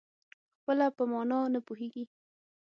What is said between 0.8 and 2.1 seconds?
په مانا نه پوهېږي.